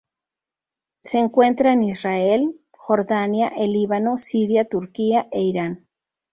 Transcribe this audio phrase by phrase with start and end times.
[1.03, 5.85] Se encuentra en Israel, Jordania, el Líbano, Siria, Turquía e Irán.